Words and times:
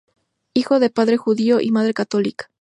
Hijo 0.55 0.79
de 0.79 0.89
padre 0.89 1.15
judío 1.17 1.61
y 1.61 1.69
madre 1.69 1.93
católica. 1.93 2.49